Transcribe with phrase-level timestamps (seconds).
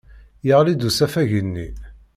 [0.47, 1.67] Yeɣli-d usafag-nni.